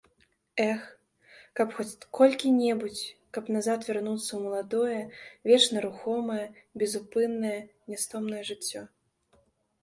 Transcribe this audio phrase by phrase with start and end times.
[0.69, 0.79] Эх,
[1.57, 3.01] каб хоць колькі-небудзь,
[3.37, 5.01] каб назад вярнуцца ў маладое,
[5.51, 6.41] вечна рухомае,
[6.85, 7.55] безупыннае,
[7.95, 8.81] нястомнае жыццё.